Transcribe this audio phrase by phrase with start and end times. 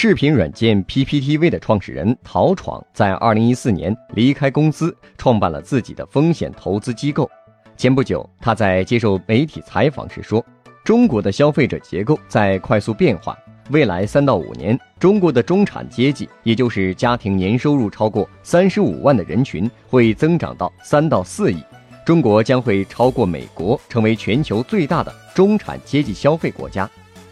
[0.00, 7.28] 视频软件 PPTV 的创始人陶闯在2014年离开公司，创办了自己的风险投资机构。
[7.76, 10.40] 前不久，他在接受媒体采访时说
[10.86, 13.36] ：“中国的消费者结构在快速变化，
[13.70, 21.60] 未来三到五年，中国的中产阶级，也就是家庭年收入超过三十五万的人群，会增长到三到四亿。
[22.06, 26.88] 中国将会超过美国，成为全球最大的中产阶级消费国家。”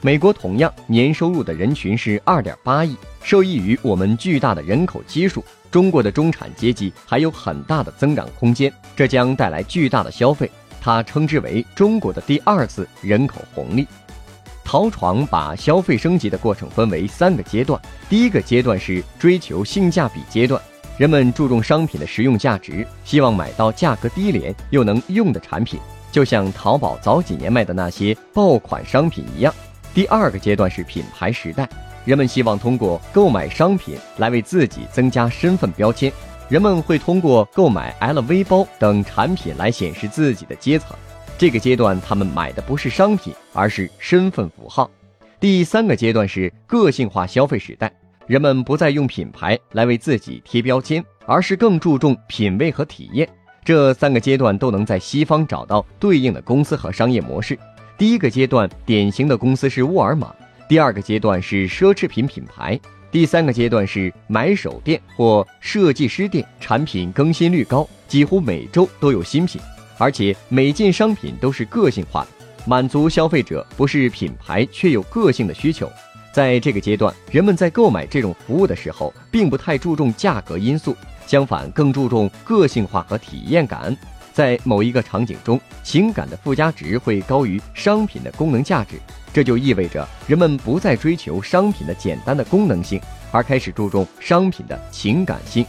[0.06, 2.94] 美国同样年收入的人群是二点八亿，
[3.24, 10.48] 受益于我们巨大的人口基数，中国的中产阶级还有很大的增长空间，这将带来巨大的消费。
[10.80, 13.84] 他称之为中国的第二次人口红利。
[14.62, 20.62] 陶闯把消费升级的过程分为三个阶段，第一个阶段是追求性价比阶段，
[20.98, 25.80] 人们注重商品的实用价值，希望买到价格低廉又能用的产品，
[26.12, 29.52] 就像淘宝早几年卖的那些爆款商品一样。
[29.96, 31.66] 第二个阶段是品牌时代，
[32.04, 36.12] 人们希望通过购买商品来为自己增加身份标签。
[36.50, 40.94] 人们会通过购买 LV 包等产品来显示自己的阶层。
[41.38, 44.90] 这个阶段，他们买的不是商品，而是身份符号。
[45.40, 47.90] 第三个阶段是个性化消费时代，
[48.26, 53.26] 人们不再用品牌来为自己贴标签，而是更注重品味和体验。
[53.64, 57.58] 这三个阶段都能在西方找到对应的公司和商业模式。
[57.98, 60.30] 第一个阶段典型的公司是沃尔玛，
[60.68, 62.44] 第二个阶段是奢侈品品。
[62.44, 62.78] 牌，
[63.10, 69.58] 第三个阶段是买手店或设计师店，产品更新率高，几乎每周都有新品，
[69.96, 72.28] 而且每件商品都是个性化的，
[72.66, 75.90] 满足消费者不是品牌却有个性的需求。
[76.32, 80.94] 在这个阶段，人们在购买这种服务的时候，并不太注重价格因素，
[81.26, 83.96] 相反更注重个性化和体验感。
[84.36, 89.00] 在某一个场景中，情感的附加值会高于商品的功能价值，
[89.32, 93.00] 这就意味着人们不再追求商品的简单的功能性，
[93.32, 95.64] 而开始注重商品的情感性。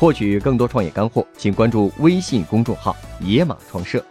[0.00, 4.04] 获取更多创业干货，请关注微信公众号“野马创社”。